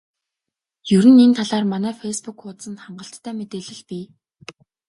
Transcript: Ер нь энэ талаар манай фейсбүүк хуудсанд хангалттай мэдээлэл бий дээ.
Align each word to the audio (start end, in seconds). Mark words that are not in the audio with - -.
Ер 0.95 1.05
нь 1.11 1.21
энэ 1.25 1.35
талаар 1.39 1.65
манай 1.73 1.93
фейсбүүк 2.01 2.37
хуудсанд 2.41 2.77
хангалттай 2.85 3.33
мэдээлэл 3.39 3.83
бий 3.89 4.05
дээ. 4.09 4.55